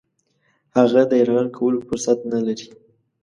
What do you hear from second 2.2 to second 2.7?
نه لري.